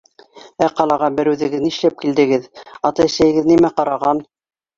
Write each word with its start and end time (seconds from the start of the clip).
Ә 0.67 0.69
ҡалаға 0.77 1.09
бер 1.19 1.29
үҙегеҙ 1.31 1.61
нишләп 1.65 1.99
килдегеҙ? 2.05 2.49
Ата-әсәйегеҙ 2.91 3.53
нимә 3.53 3.73
ҡараған? 3.79 4.25